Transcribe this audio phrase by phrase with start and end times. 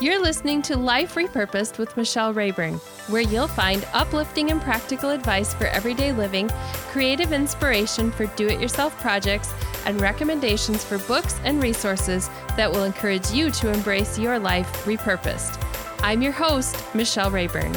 [0.00, 2.74] You're listening to Life Repurposed with Michelle Rayburn,
[3.08, 6.48] where you'll find uplifting and practical advice for everyday living,
[6.92, 9.52] creative inspiration for do it yourself projects,
[9.86, 15.60] and recommendations for books and resources that will encourage you to embrace your life repurposed.
[16.00, 17.74] I'm your host, Michelle Rayburn.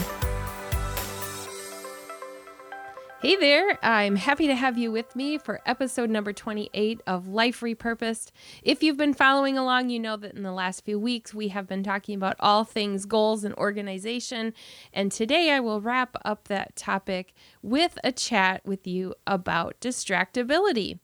[3.21, 7.59] Hey there, I'm happy to have you with me for episode number 28 of Life
[7.59, 8.31] Repurposed.
[8.63, 11.67] If you've been following along, you know that in the last few weeks we have
[11.67, 14.55] been talking about all things goals and organization.
[14.91, 20.97] And today I will wrap up that topic with a chat with you about distractibility.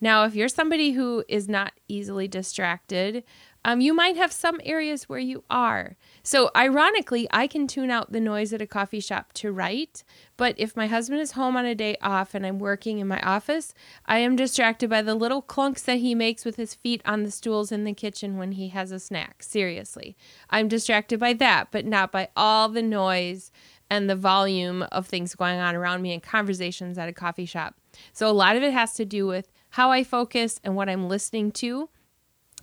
[0.00, 3.24] Now, if you're somebody who is not easily distracted,
[3.64, 5.96] um, you might have some areas where you are.
[6.22, 10.04] So, ironically, I can tune out the noise at a coffee shop to write.
[10.36, 13.20] But if my husband is home on a day off and I'm working in my
[13.20, 13.72] office,
[14.04, 17.30] I am distracted by the little clunks that he makes with his feet on the
[17.30, 19.42] stools in the kitchen when he has a snack.
[19.42, 20.16] Seriously.
[20.50, 23.50] I'm distracted by that, but not by all the noise
[23.88, 27.76] and the volume of things going on around me and conversations at a coffee shop.
[28.12, 31.08] So, a lot of it has to do with how I focus and what I'm
[31.08, 31.88] listening to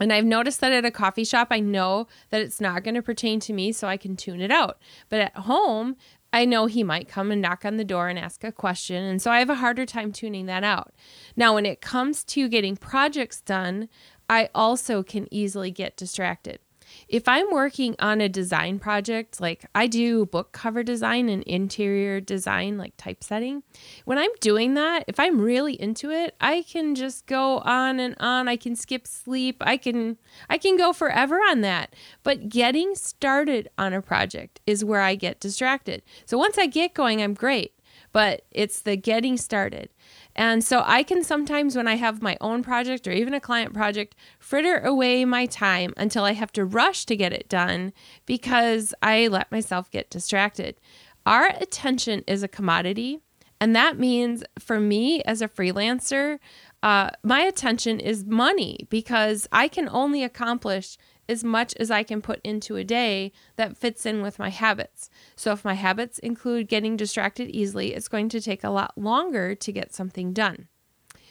[0.02, 3.02] and I've noticed that at a coffee shop, I know that it's not going to
[3.02, 4.80] pertain to me, so I can tune it out.
[5.10, 5.96] But at home,
[6.34, 9.04] I know he might come and knock on the door and ask a question.
[9.04, 10.94] And so I have a harder time tuning that out.
[11.36, 13.90] Now, when it comes to getting projects done,
[14.30, 16.60] I also can easily get distracted
[17.08, 22.22] if I'm working on a design project, like I do book cover design and interior
[22.22, 23.64] design, like typesetting,
[24.06, 28.16] when I'm doing that, if I'm really into it, I can just go on and
[28.20, 28.48] on.
[28.48, 29.58] I can skip sleep.
[29.62, 30.18] I can
[30.50, 31.96] I can go forever on that.
[32.24, 36.04] But getting started on a project is where I get distracted.
[36.26, 37.74] So once I get going, I'm great.
[38.14, 39.90] But it's the getting started.
[40.36, 43.74] And so I can sometimes, when I have my own project or even a client
[43.74, 47.94] project, fritter away my time until I have to rush to get it done
[48.26, 50.80] because I let myself get distracted.
[51.26, 53.20] Our attention is a commodity.
[53.60, 56.40] And that means for me as a freelancer,
[56.82, 60.98] uh, my attention is money because I can only accomplish
[61.32, 65.10] as much as I can put into a day that fits in with my habits.
[65.36, 69.56] So, if my habits include getting distracted easily, it's going to take a lot longer
[69.56, 70.68] to get something done.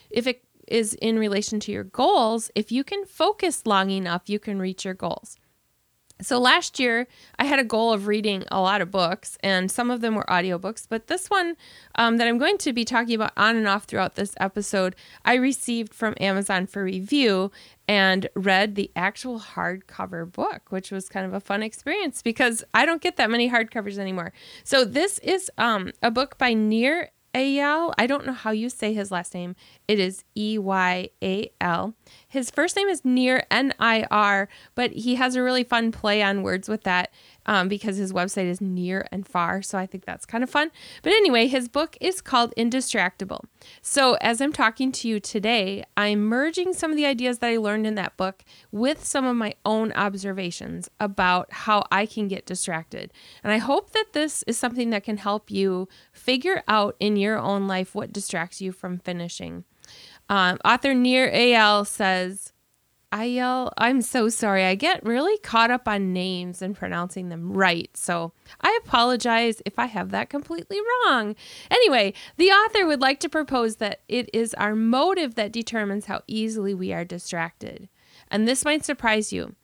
[0.08, 4.38] If it is in relation to your goals, if you can focus long enough, you
[4.38, 5.36] can reach your goals.
[6.22, 7.06] So last year,
[7.38, 10.24] I had a goal of reading a lot of books, and some of them were
[10.28, 10.86] audiobooks.
[10.88, 11.56] But this one
[11.94, 14.94] um, that I'm going to be talking about on and off throughout this episode,
[15.24, 17.50] I received from Amazon for review
[17.90, 22.86] and read the actual hardcover book, which was kind of a fun experience because I
[22.86, 24.32] don't get that many hardcovers anymore.
[24.62, 27.92] So this is um, a book by Nir Eyal.
[27.98, 29.56] I don't know how you say his last name.
[29.88, 31.94] It is E Y A L.
[32.28, 36.22] His first name is Nir N I R, but he has a really fun play
[36.22, 37.12] on words with that
[37.50, 39.60] um, because his website is Nir and Far.
[39.60, 40.70] So I think that's kind of fun.
[41.02, 43.40] But anyway, his book is called Indistractable.
[43.82, 47.56] So as I'm talking to you today, I'm merging some of the ideas that I
[47.56, 52.46] learned in that book with some of my own observations about how I can get
[52.46, 53.12] distracted.
[53.42, 57.36] And I hope that this is something that can help you figure out in your
[57.36, 59.64] own life what distracts you from finishing.
[60.28, 62.52] Um, author Nir Eyal says,
[63.12, 64.64] Eyal, I'm so sorry.
[64.64, 67.90] I get really caught up on names and pronouncing them right.
[67.96, 71.34] So I apologize if I have that completely wrong.
[71.72, 76.22] Anyway, the author would like to propose that it is our motive that determines how
[76.28, 77.88] easily we are distracted.
[78.28, 79.56] And this might surprise you.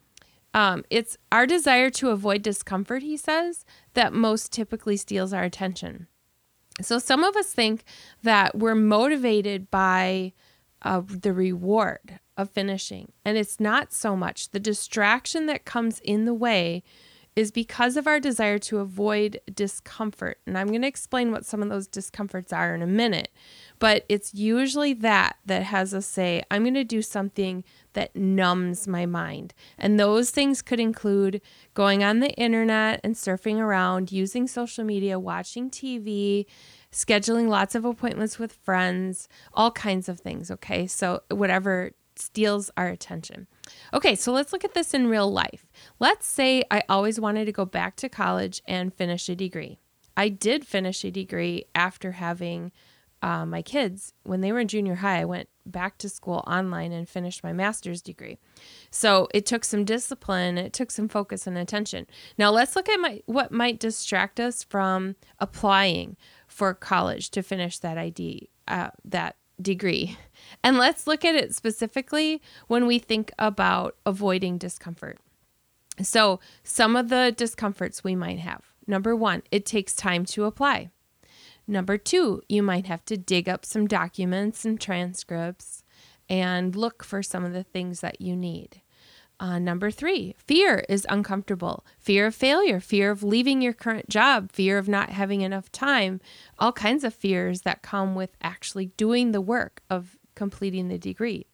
[0.53, 3.65] Um, it's our desire to avoid discomfort, he says,
[3.95, 6.09] that most typically steals our attention.
[6.81, 7.85] So some of us think
[8.25, 10.33] that we're motivated by
[10.83, 13.13] uh, the reward of finishing.
[13.25, 16.83] And it's not so much the distraction that comes in the way
[17.37, 20.39] is because of our desire to avoid discomfort.
[20.47, 23.29] And I'm going to explain what some of those discomforts are in a minute.
[23.79, 28.89] But it's usually that that has us say, I'm going to do something that numbs
[28.89, 29.53] my mind.
[29.77, 31.43] And those things could include
[31.75, 36.47] going on the internet and surfing around, using social media, watching TV,
[36.91, 40.51] scheduling lots of appointments with friends, all kinds of things.
[40.51, 40.87] Okay.
[40.87, 43.47] So, whatever steals our attention.
[43.93, 45.67] Okay, so let's look at this in real life.
[45.99, 49.79] Let's say I always wanted to go back to college and finish a degree.
[50.17, 52.73] I did finish a degree after having
[53.23, 54.13] uh, my kids.
[54.23, 57.53] When they were in junior high, I went back to school online and finished my
[57.53, 58.39] master's degree.
[58.91, 62.07] So it took some discipline, it took some focus and attention.
[62.39, 66.17] Now let's look at my, what might distract us from applying
[66.47, 70.17] for college to finish that ID, uh, that degree.
[70.63, 75.19] And let's look at it specifically when we think about avoiding discomfort.
[76.03, 78.63] So, some of the discomforts we might have.
[78.87, 80.91] Number one, it takes time to apply.
[81.67, 85.83] Number two, you might have to dig up some documents and transcripts
[86.29, 88.83] and look for some of the things that you need.
[89.39, 91.85] Uh, number three, fear is uncomfortable.
[91.99, 96.21] Fear of failure, fear of leaving your current job, fear of not having enough time,
[96.59, 101.47] all kinds of fears that come with actually doing the work of completing the degree.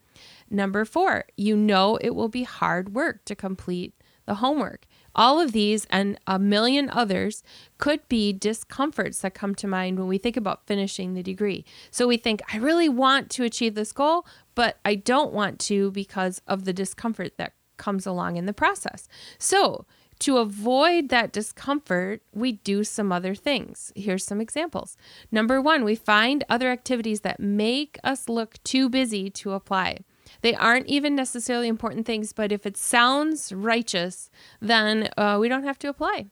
[0.48, 3.94] Number four, you know it will be hard work to complete
[4.26, 4.86] the homework.
[5.14, 7.42] All of these and a million others
[7.78, 11.64] could be discomforts that come to mind when we think about finishing the degree.
[11.90, 14.24] So we think, I really want to achieve this goal,
[14.54, 19.08] but I don't want to because of the discomfort that comes along in the process.
[19.38, 19.84] So,
[20.20, 23.92] to avoid that discomfort, we do some other things.
[23.96, 24.96] Here's some examples.
[25.32, 30.04] Number one, we find other activities that make us look too busy to apply.
[30.42, 34.30] They aren't even necessarily important things, but if it sounds righteous,
[34.60, 36.26] then uh, we don't have to apply.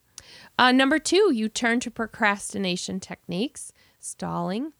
[0.56, 4.72] Uh, number two, you turn to procrastination techniques, stalling.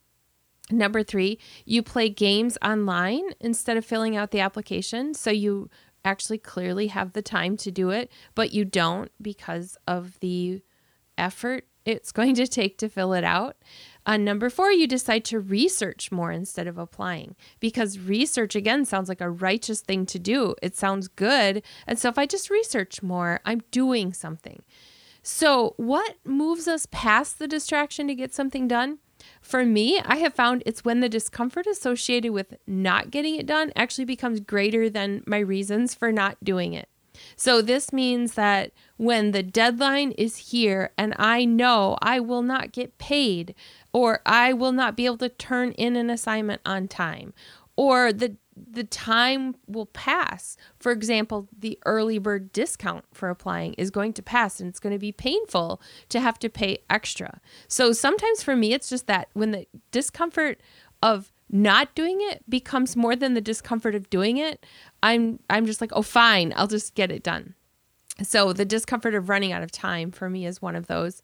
[0.71, 5.15] Number three, you play games online instead of filling out the application.
[5.15, 5.69] So you
[6.05, 10.63] actually clearly have the time to do it, but you don't because of the
[11.19, 13.57] effort it's going to take to fill it out.
[14.07, 19.09] On number four, you decide to research more instead of applying because research, again, sounds
[19.09, 20.55] like a righteous thing to do.
[20.63, 21.63] It sounds good.
[21.87, 24.63] And so if I just research more, I'm doing something.
[25.23, 28.99] So, what moves us past the distraction to get something done?
[29.41, 33.73] For me, I have found it's when the discomfort associated with not getting it done
[33.75, 36.89] actually becomes greater than my reasons for not doing it.
[37.37, 42.73] So, this means that when the deadline is here and I know I will not
[42.73, 43.55] get paid,
[43.93, 47.35] or I will not be able to turn in an assignment on time,
[47.81, 50.59] or the the time will pass.
[50.79, 54.93] For example, the early bird discount for applying is going to pass and it's going
[54.95, 55.81] to be painful
[56.11, 57.41] to have to pay extra.
[57.69, 60.61] So sometimes for me, it's just that when the discomfort
[61.03, 64.67] of not doing it becomes more than the discomfort of doing it,
[65.03, 67.55] I'm I'm just like, "Oh fine, I'll just get it done."
[68.23, 71.23] So the discomfort of running out of time for me is one of those.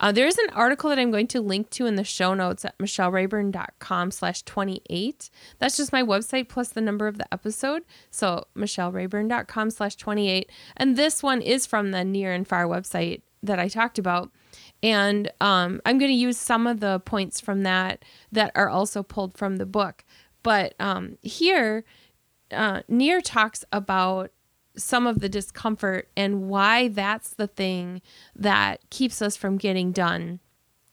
[0.00, 2.64] Uh, there is an article that I'm going to link to in the show notes
[2.64, 5.30] at michellerayburn.com slash 28.
[5.58, 7.82] That's just my website plus the number of the episode.
[8.10, 10.50] So michellerayburn.com slash 28.
[10.76, 14.30] And this one is from the Nir and Far website that I talked about.
[14.82, 19.02] And um, I'm going to use some of the points from that that are also
[19.02, 20.04] pulled from the book.
[20.42, 21.84] But um, here,
[22.52, 24.30] uh, Nir talks about
[24.78, 28.00] some of the discomfort and why that's the thing
[28.34, 30.40] that keeps us from getting done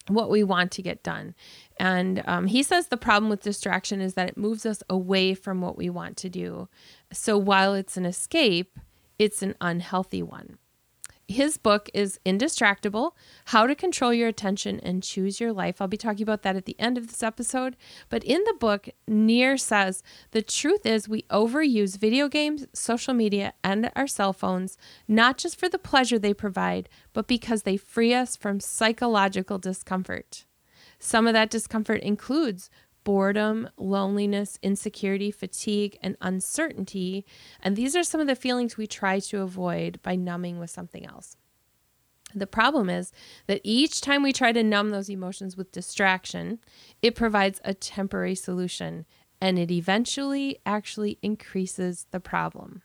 [0.07, 1.33] what we want to get done.
[1.77, 5.61] And um, he says the problem with distraction is that it moves us away from
[5.61, 6.69] what we want to do.
[7.11, 8.77] So while it's an escape,
[9.17, 10.57] it's an unhealthy one
[11.27, 13.11] his book is Indistractable
[13.45, 15.81] How to Control Your Attention and Choose Your Life.
[15.81, 17.75] I'll be talking about that at the end of this episode.
[18.09, 23.53] But in the book, Nir says the truth is we overuse video games, social media,
[23.63, 24.77] and our cell phones,
[25.07, 30.45] not just for the pleasure they provide, but because they free us from psychological discomfort.
[30.99, 32.69] Some of that discomfort includes
[33.05, 37.25] boredom, loneliness, insecurity, fatigue, and uncertainty.
[37.61, 41.05] And these are some of the feelings we try to avoid by numbing with something
[41.05, 41.37] else.
[42.33, 43.13] The problem is
[43.47, 46.59] that each time we try to numb those emotions with distraction,
[47.01, 49.05] it provides a temporary solution
[49.39, 52.81] and it eventually actually increases the problem.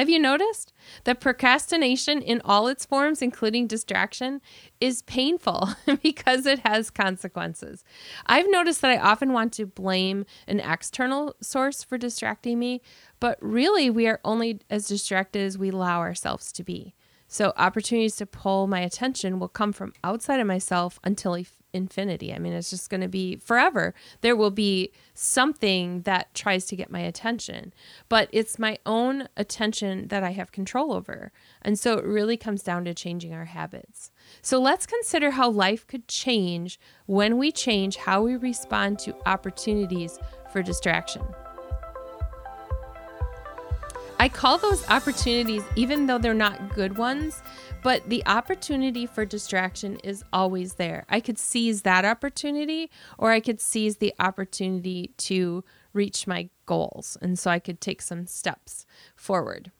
[0.00, 0.72] Have you noticed
[1.04, 4.40] that procrastination in all its forms, including distraction,
[4.80, 5.68] is painful
[6.02, 7.84] because it has consequences?
[8.24, 12.80] I've noticed that I often want to blame an external source for distracting me,
[13.20, 16.94] but really we are only as distracted as we allow ourselves to be.
[17.28, 21.34] So, opportunities to pull my attention will come from outside of myself until
[21.72, 22.32] infinity.
[22.34, 23.94] I mean, it's just going to be forever.
[24.20, 27.72] There will be something that tries to get my attention,
[28.08, 31.32] but it's my own attention that I have control over.
[31.62, 34.10] And so it really comes down to changing our habits.
[34.42, 40.18] So let's consider how life could change when we change how we respond to opportunities
[40.52, 41.22] for distraction.
[44.20, 47.42] I call those opportunities, even though they're not good ones,
[47.82, 51.04] but the opportunity for distraction is always there.
[51.08, 57.16] I could seize that opportunity, or I could seize the opportunity to reach my goals.
[57.20, 59.72] And so I could take some steps forward.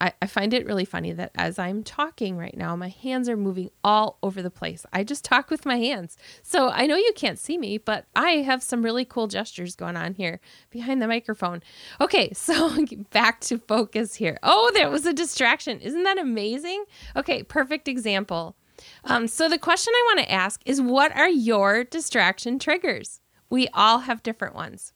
[0.00, 3.36] I, I find it really funny that as I'm talking right now, my hands are
[3.36, 4.86] moving all over the place.
[4.92, 6.16] I just talk with my hands.
[6.42, 9.96] So I know you can't see me, but I have some really cool gestures going
[9.96, 10.40] on here
[10.70, 11.62] behind the microphone.
[12.00, 14.38] Okay, so back to focus here.
[14.42, 15.80] Oh, there was a distraction.
[15.80, 16.84] Isn't that amazing?
[17.16, 18.56] Okay, perfect example.
[19.04, 23.20] Um, so the question I want to ask is what are your distraction triggers?
[23.50, 24.92] We all have different ones.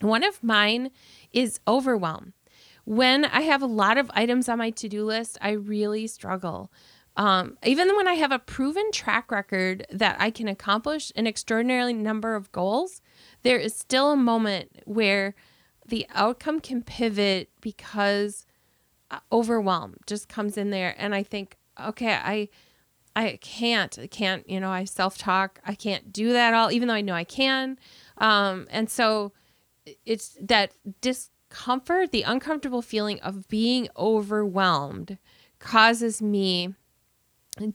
[0.00, 0.90] One of mine
[1.32, 2.34] is overwhelm.
[2.84, 6.72] When I have a lot of items on my to do list, I really struggle.
[7.16, 11.92] Um, even when I have a proven track record that I can accomplish an extraordinary
[11.92, 13.02] number of goals,
[13.42, 15.34] there is still a moment where
[15.86, 18.46] the outcome can pivot because
[19.10, 20.94] uh, overwhelm just comes in there.
[20.98, 22.48] And I think, okay, I.
[23.14, 25.60] I can't, I can't, you know, I self talk.
[25.66, 27.78] I can't do that all, even though I know I can.
[28.16, 29.32] Um, and so
[30.06, 30.72] it's that
[31.02, 35.18] dis comfort, the uncomfortable feeling of being overwhelmed
[35.58, 36.74] causes me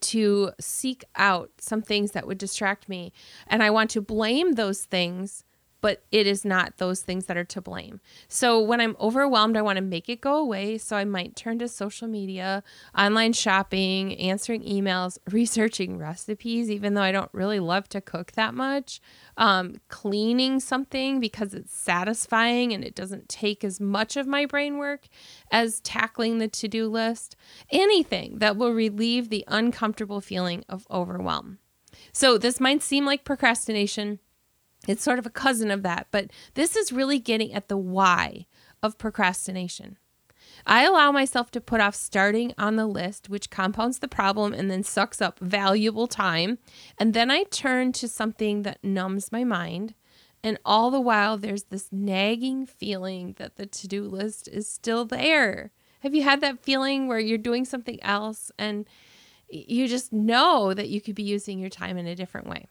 [0.02, 3.14] to seek out some things that would distract me.
[3.46, 5.44] And I want to blame those things
[5.82, 8.00] but it is not those things that are to blame.
[8.28, 10.78] So when I'm overwhelmed, I want to make it go away.
[10.78, 12.64] So I might turn to social media,
[12.98, 18.54] online shopping, answering emails, researching recipes, even though I don't really love to cook that
[18.54, 19.00] much,
[19.38, 24.78] um, cleaning something because it's satisfying and it doesn't take as much of my brain
[24.78, 25.08] work
[25.52, 27.36] as tackling the to do list.
[27.70, 31.60] Anything that will relieve the uncomfortable feeling of overwhelm.
[32.12, 34.20] So this might seem like procrastination
[34.88, 38.48] it's sort of a cousin of that, but this is really getting at the why
[38.82, 39.98] of procrastination.
[40.66, 44.72] I allow myself to put off starting on the list, which compounds the problem and
[44.72, 46.58] then sucks up valuable time.
[46.98, 49.94] And then I turn to something that numbs my mind.
[50.44, 55.06] And all the while, there's this nagging feeling that the to do list is still
[55.06, 55.72] there.
[56.02, 58.88] Have you had that feeling where you're doing something else and
[59.50, 62.68] you just know that you could be using your time in a different way?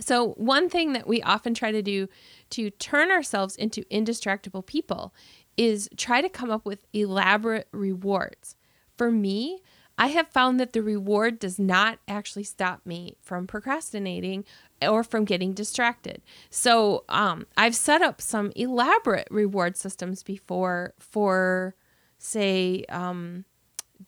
[0.00, 2.08] So, one thing that we often try to do
[2.50, 5.14] to turn ourselves into indistractable people
[5.56, 8.56] is try to come up with elaborate rewards.
[8.96, 9.60] For me,
[9.96, 14.44] I have found that the reward does not actually stop me from procrastinating
[14.80, 16.22] or from getting distracted.
[16.50, 21.74] So, um, I've set up some elaborate reward systems before for,
[22.18, 23.44] say, um,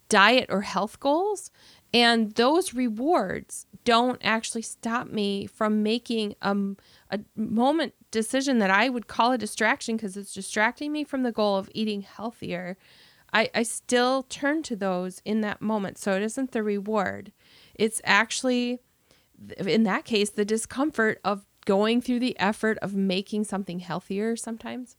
[0.08, 1.50] diet or health goals.
[1.92, 6.76] And those rewards don't actually stop me from making um,
[7.10, 11.32] a moment decision that I would call a distraction because it's distracting me from the
[11.32, 12.76] goal of eating healthier.
[13.32, 15.98] I, I still turn to those in that moment.
[15.98, 17.32] So it isn't the reward.
[17.74, 18.80] It's actually,
[19.58, 24.96] in that case, the discomfort of going through the effort of making something healthier sometimes.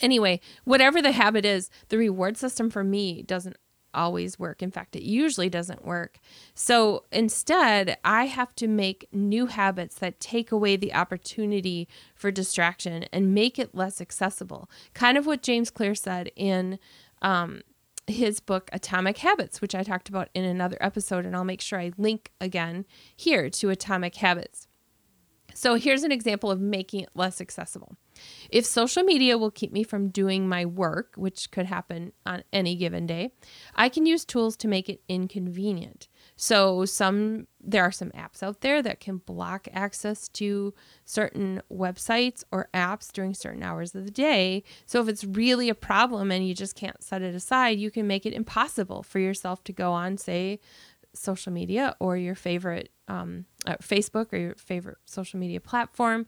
[0.00, 3.56] Anyway, whatever the habit is, the reward system for me doesn't
[3.94, 4.62] always work.
[4.62, 6.18] In fact, it usually doesn't work.
[6.54, 13.04] So instead, I have to make new habits that take away the opportunity for distraction
[13.12, 14.70] and make it less accessible.
[14.94, 16.78] Kind of what James Clear said in
[17.22, 17.62] um,
[18.06, 21.78] his book Atomic Habits, which I talked about in another episode, and I'll make sure
[21.78, 24.66] I link again here to Atomic Habits.
[25.60, 27.94] So here's an example of making it less accessible.
[28.48, 32.76] If social media will keep me from doing my work, which could happen on any
[32.76, 33.34] given day,
[33.74, 36.08] I can use tools to make it inconvenient.
[36.34, 40.72] So some there are some apps out there that can block access to
[41.04, 44.64] certain websites or apps during certain hours of the day.
[44.86, 48.06] So if it's really a problem and you just can't set it aside, you can
[48.06, 50.58] make it impossible for yourself to go on say
[51.12, 56.26] social media or your favorite um, uh, Facebook or your favorite social media platform.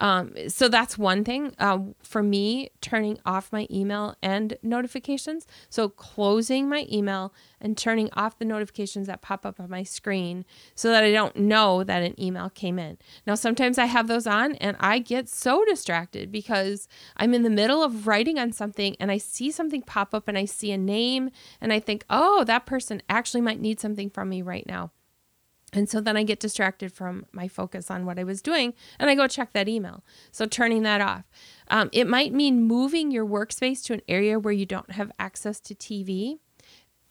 [0.00, 5.46] Um, so that's one thing uh, for me, turning off my email and notifications.
[5.70, 10.44] So closing my email and turning off the notifications that pop up on my screen
[10.74, 12.98] so that I don't know that an email came in.
[13.26, 17.50] Now, sometimes I have those on and I get so distracted because I'm in the
[17.50, 20.78] middle of writing on something and I see something pop up and I see a
[20.78, 21.30] name
[21.60, 24.92] and I think, oh, that person actually might need something from me right now.
[25.78, 29.08] And so then I get distracted from my focus on what I was doing and
[29.08, 30.02] I go check that email.
[30.32, 31.22] So turning that off.
[31.68, 35.60] Um, it might mean moving your workspace to an area where you don't have access
[35.60, 36.40] to TV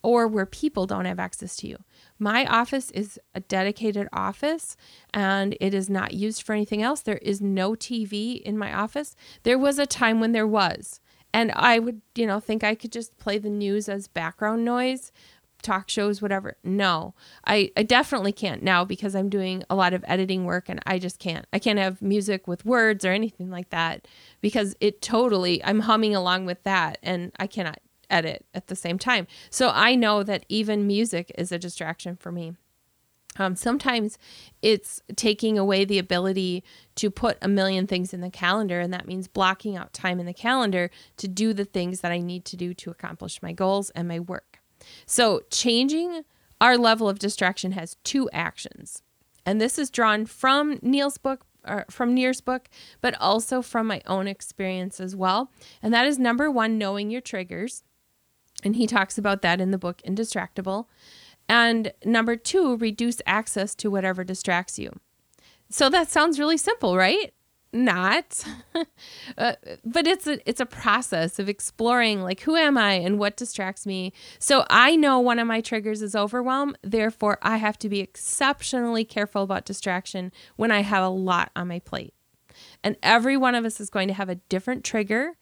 [0.04, 1.78] or where people don't have access to you.
[2.20, 4.76] My office is a dedicated office
[5.14, 7.00] and it is not used for anything else.
[7.00, 9.16] There is no TV in my office.
[9.44, 11.00] There was a time when there was.
[11.34, 15.12] And I would, you know, think I could just play the news as background noise
[15.68, 16.56] talk shows, whatever.
[16.64, 17.14] No,
[17.46, 20.98] I, I definitely can't now because I'm doing a lot of editing work and I
[20.98, 21.46] just can't.
[21.52, 24.08] I can't have music with words or anything like that
[24.42, 28.98] because it totally, I'm humming along with that and I cannot edit at the same
[28.98, 29.28] time.
[29.50, 32.54] So I know that even music is a distraction for me.
[33.40, 34.18] Um, sometimes
[34.62, 36.64] it's taking away the ability
[36.96, 40.26] to put a million things in the calendar, and that means blocking out time in
[40.26, 43.92] the calendar to do the things that I need to do to accomplish my goals
[43.92, 44.57] and my work.
[45.06, 46.24] So, changing
[46.60, 49.04] our level of distraction has two actions.
[49.46, 51.46] And this is drawn from Neil's book,
[51.90, 52.70] from Nir's book,
[53.02, 55.52] but also from my own experience as well.
[55.82, 57.84] And that is number one, knowing your triggers.
[58.64, 60.86] And he talks about that in the book Indistractable.
[61.48, 64.92] And number two, reduce access to whatever distracts you.
[65.70, 67.34] So that sounds really simple, right?
[67.78, 68.44] Not,
[69.38, 69.54] uh,
[69.86, 73.86] but it's a it's a process of exploring like who am I and what distracts
[73.86, 74.14] me.
[74.40, 76.76] So I know one of my triggers is overwhelm.
[76.82, 81.68] Therefore, I have to be exceptionally careful about distraction when I have a lot on
[81.68, 82.16] my plate.
[82.84, 85.34] And every one of us is going to have a different trigger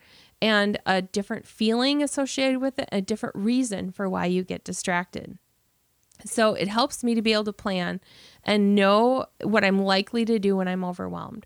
[0.41, 5.37] and a different feeling associated with it, a different reason for why you get distracted.
[6.23, 7.99] So it helps me to be able to plan
[8.43, 11.45] and know what I'm likely to do when I'm overwhelmed.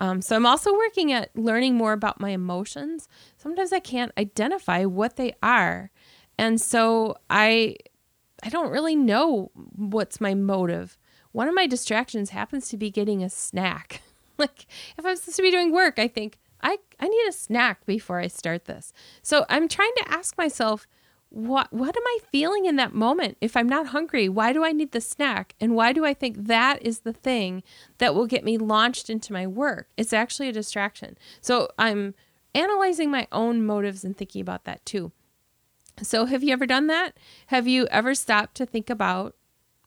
[0.00, 3.06] Um, so I'm also working at learning more about my emotions.
[3.36, 5.90] Sometimes I can't identify what they are.
[6.38, 7.76] And so I
[8.42, 10.98] I don't really know what's my motive.
[11.32, 14.00] One of my distractions happens to be getting a snack.
[14.38, 14.66] like
[14.96, 18.18] if I'm supposed to be doing work, I think I, I need a snack before
[18.18, 18.92] I start this.
[19.22, 20.86] So I'm trying to ask myself,
[21.30, 23.38] what what am I feeling in that moment?
[23.40, 25.54] If I'm not hungry, why do I need the snack?
[25.60, 27.62] And why do I think that is the thing
[27.98, 29.88] that will get me launched into my work?
[29.96, 31.16] It's actually a distraction.
[31.40, 32.14] So I'm
[32.54, 35.12] analyzing my own motives and thinking about that too.
[36.02, 37.16] So have you ever done that?
[37.46, 39.36] Have you ever stopped to think about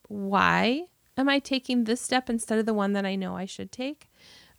[0.07, 0.85] why
[1.17, 4.09] am I taking this step instead of the one that I know I should take?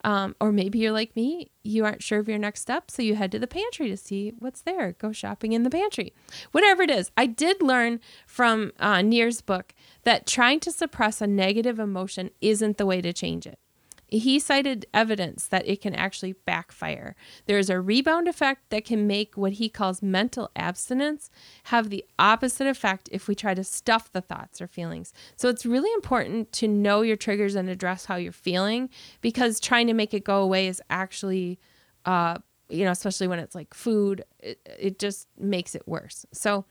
[0.05, 3.15] Um, or maybe you're like me, you aren't sure of your next step, so you
[3.15, 4.93] head to the pantry to see what's there.
[4.93, 6.13] Go shopping in the pantry.
[6.53, 7.11] Whatever it is.
[7.17, 9.03] I did learn from uh,
[9.47, 13.59] book that trying to suppress a negative emotion isn't the way to change it.
[14.07, 17.17] He cited evidence that it can actually backfire.
[17.47, 21.31] There is a rebound effect that can make what he calls mental abstinence
[21.65, 25.13] have the opposite effect if we try to stuff the thoughts or feelings.
[25.37, 28.91] So it's really important to know your triggers and address how you're feeling
[29.21, 31.59] because trying to make it go away is actually,
[32.05, 32.39] uh,
[32.69, 36.27] you know, especially when it's like food, it, it just makes it worse.
[36.33, 36.65] So,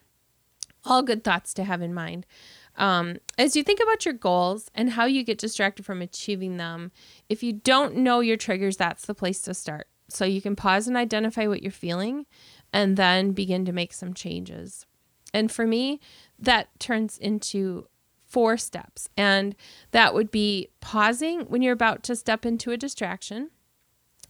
[0.85, 2.25] all good thoughts to have in mind.
[2.75, 6.91] Um, as you think about your goals and how you get distracted from achieving them,
[7.29, 9.87] if you don't know your triggers, that's the place to start.
[10.09, 12.25] So you can pause and identify what you're feeling
[12.71, 14.85] and then begin to make some changes.
[15.33, 15.99] And for me,
[16.39, 17.87] that turns into
[18.27, 19.09] four steps.
[19.17, 19.55] And
[19.91, 23.51] that would be pausing when you're about to step into a distraction,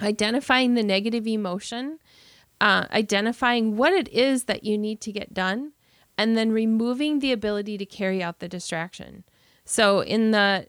[0.01, 1.99] identifying the negative emotion,
[2.59, 5.72] uh, identifying what it is that you need to get done,
[6.17, 9.23] and then removing the ability to carry out the distraction.
[9.65, 10.67] So, in the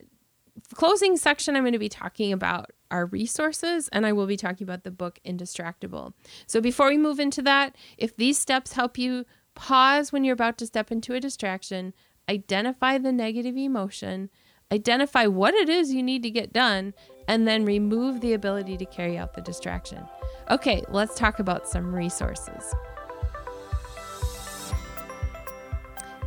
[0.73, 4.65] closing section, I'm going to be talking about our resources and I will be talking
[4.65, 6.13] about the book Indistractable.
[6.47, 10.57] So, before we move into that, if these steps help you pause when you're about
[10.59, 11.93] to step into a distraction,
[12.29, 14.29] identify the negative emotion,
[14.71, 16.93] identify what it is you need to get done,
[17.27, 20.03] and then remove the ability to carry out the distraction.
[20.49, 22.73] Okay, let's talk about some resources.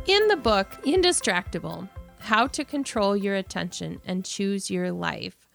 [0.09, 5.47] In the book Indistractable How to Control Your Attention and Choose Your Life,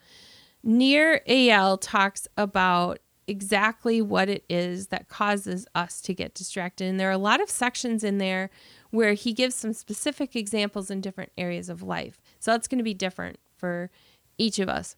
[0.63, 6.85] Nir Eyal talks about exactly what it is that causes us to get distracted.
[6.85, 8.49] And there are a lot of sections in there
[8.91, 12.23] where he gives some specific examples in different areas of life.
[12.39, 13.91] So that's going to be different for
[14.39, 14.95] each of us.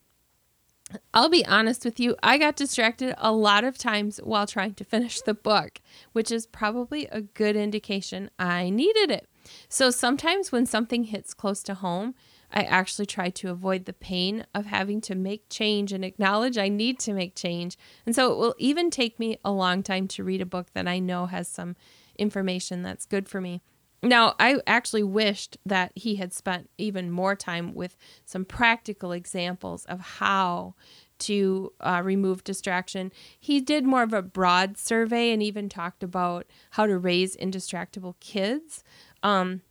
[1.15, 4.83] I'll be honest with you, I got distracted a lot of times while trying to
[4.83, 5.81] finish the book,
[6.13, 9.27] which is probably a good indication I needed it.
[9.69, 12.15] So sometimes when something hits close to home,
[12.51, 16.69] I actually try to avoid the pain of having to make change and acknowledge I
[16.69, 17.77] need to make change.
[18.05, 20.87] And so it will even take me a long time to read a book that
[20.87, 21.75] I know has some
[22.17, 23.61] information that's good for me.
[24.03, 29.85] Now, I actually wished that he had spent even more time with some practical examples
[29.85, 30.75] of how
[31.19, 33.11] to uh, remove distraction.
[33.39, 38.19] He did more of a broad survey and even talked about how to raise indistractable
[38.19, 38.83] kids.
[39.23, 39.61] Um,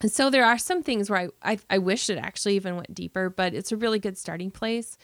[0.00, 2.94] and so there are some things where I, I, I wish it actually even went
[2.94, 4.96] deeper, but it's a really good starting place.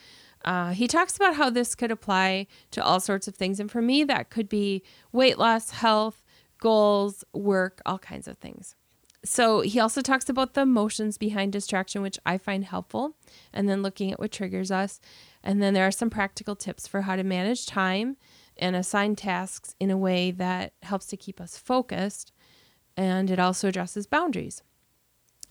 [0.45, 3.59] Uh, he talks about how this could apply to all sorts of things.
[3.59, 6.23] And for me, that could be weight loss, health,
[6.61, 8.77] goals, work, all kinds of things.
[9.25, 13.17] So he also talks about the emotions behind distraction, which I find helpful,
[13.55, 15.01] and then looking at what triggers us.
[15.43, 18.19] And then there are some practical tips for how to manage time
[18.59, 22.33] and assign tasks in a way that helps to keep us focused
[22.97, 24.63] and it also addresses boundaries.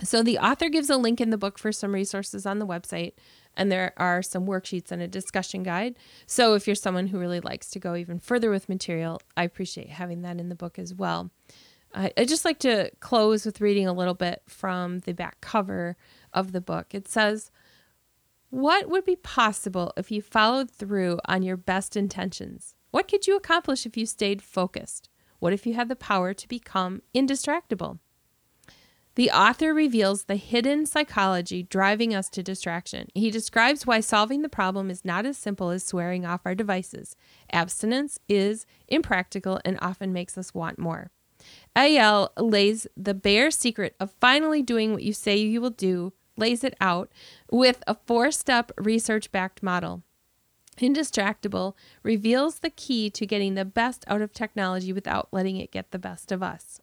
[0.02, 3.14] So the author gives a link in the book for some resources on the website,
[3.56, 5.96] and there are some worksheets and a discussion guide.
[6.26, 9.90] So if you're someone who really likes to go even further with material, I appreciate
[9.90, 11.32] having that in the book as well.
[11.94, 15.96] I, just like to close with reading a little bit from the back cover
[16.34, 16.96] of the book.
[16.96, 17.52] It says,
[18.50, 22.74] What would be possible if you followed through on your best intentions?
[22.90, 25.10] What could you accomplish if you stayed focused?
[25.44, 28.00] What if you had the power to become indistractable?
[29.16, 33.10] The author reveals the hidden psychology driving us to distraction.
[33.14, 37.18] He describes why solving the problem is not as simple as swearing off our devices.
[37.52, 41.12] Abstinence is impractical and often makes us want more.
[41.76, 46.64] Eyal lays the bare secret of finally doing what you say you will do, lays
[46.64, 47.12] it out
[47.52, 50.04] with a four step research backed model.
[50.80, 55.92] Indistractable reveals the key to getting the best out of technology without letting it get
[55.92, 56.80] the best of us.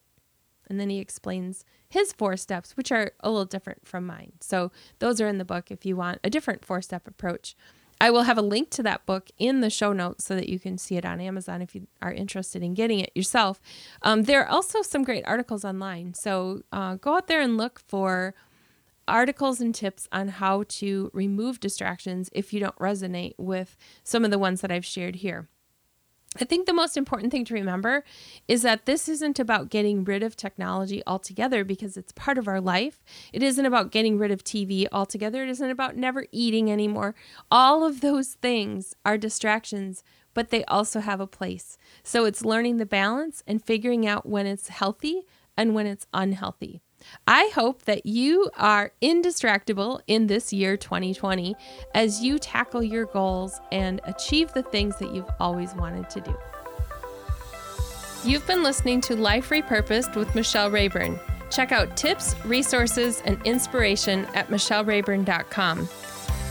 [0.68, 4.32] And then he explains his four steps, which are a little different from mine.
[4.40, 7.56] So those are in the book if you want a different four step approach.
[8.00, 10.58] I will have a link to that book in the show notes so that you
[10.58, 13.60] can see it on Amazon if you are interested in getting it yourself.
[14.00, 16.14] Um, there are also some great articles online.
[16.14, 18.34] So uh, go out there and look for
[19.08, 24.30] articles and tips on how to remove distractions if you don't resonate with some of
[24.30, 25.48] the ones that I've shared here.
[26.40, 28.04] I think the most important thing to remember
[28.46, 32.60] is that this isn't about getting rid of technology altogether because it's part of our
[32.60, 33.02] life.
[33.32, 35.42] It isn't about getting rid of TV altogether.
[35.42, 37.16] It isn't about never eating anymore.
[37.50, 41.76] All of those things are distractions, but they also have a place.
[42.04, 45.22] So it's learning the balance and figuring out when it's healthy
[45.56, 46.80] and when it's unhealthy.
[47.26, 51.54] I hope that you are indistractable in this year 2020
[51.94, 56.36] as you tackle your goals and achieve the things that you've always wanted to do.
[58.24, 61.18] You've been listening to Life Repurposed with Michelle Rayburn.
[61.50, 65.88] Check out tips, resources, and inspiration at michellerayburn.com.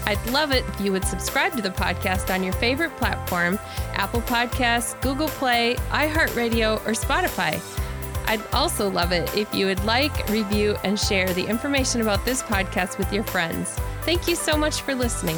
[0.05, 3.59] I'd love it if you would subscribe to the podcast on your favorite platform
[3.93, 7.59] Apple Podcasts, Google Play, iHeartRadio, or Spotify.
[8.29, 12.43] I'd also love it if you would like, review, and share the information about this
[12.43, 13.71] podcast with your friends.
[14.03, 15.35] Thank you so much for listening.